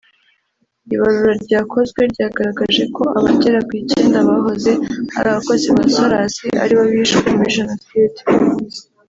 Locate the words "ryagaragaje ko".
2.13-3.03